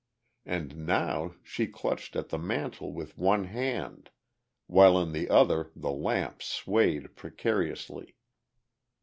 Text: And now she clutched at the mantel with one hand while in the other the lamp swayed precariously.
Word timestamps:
And 0.47 0.87
now 0.87 1.35
she 1.43 1.67
clutched 1.67 2.15
at 2.15 2.29
the 2.29 2.39
mantel 2.39 2.91
with 2.91 3.19
one 3.19 3.43
hand 3.43 4.09
while 4.65 4.99
in 4.99 5.11
the 5.11 5.29
other 5.29 5.69
the 5.75 5.91
lamp 5.91 6.41
swayed 6.41 7.15
precariously. 7.15 8.15